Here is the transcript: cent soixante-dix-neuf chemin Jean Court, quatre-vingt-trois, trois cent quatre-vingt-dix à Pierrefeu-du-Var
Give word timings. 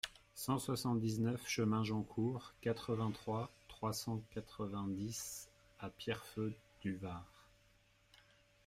cent 0.33 0.57
soixante-dix-neuf 0.57 1.47
chemin 1.47 1.83
Jean 1.83 2.01
Court, 2.01 2.55
quatre-vingt-trois, 2.61 3.51
trois 3.67 3.93
cent 3.93 4.19
quatre-vingt-dix 4.33 5.47
à 5.79 5.91
Pierrefeu-du-Var 5.91 7.23